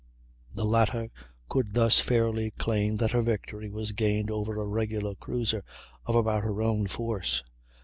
The 0.51 0.65
latter 0.65 1.11
could 1.47 1.73
thus 1.75 1.99
fairly 1.99 2.49
claim 2.49 2.97
that 2.97 3.11
her 3.11 3.21
victory 3.21 3.69
was 3.69 3.91
gained 3.91 4.31
over 4.31 4.55
a 4.57 4.65
regular 4.65 5.13
cruiser 5.13 5.63
of 6.07 6.15
about 6.15 6.41
her 6.41 6.59
own 6.63 6.87
force. 6.87 7.43